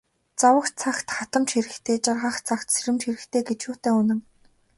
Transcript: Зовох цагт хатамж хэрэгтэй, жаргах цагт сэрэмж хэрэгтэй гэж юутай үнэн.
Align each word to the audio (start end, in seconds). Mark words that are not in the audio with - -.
Зовох 0.41 0.67
цагт 0.81 1.07
хатамж 1.17 1.49
хэрэгтэй, 1.55 1.97
жаргах 2.05 2.37
цагт 2.47 2.67
сэрэмж 2.75 3.01
хэрэгтэй 3.07 3.41
гэж 3.47 3.59
юутай 3.69 3.93
үнэн. 4.01 4.19